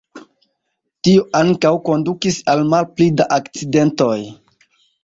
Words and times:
Tio 1.07 1.25
ankaŭ 1.41 1.73
kondukis 1.91 2.41
al 2.55 2.67
malpli 2.73 3.13
da 3.21 3.31
akcidentoj. 3.41 4.15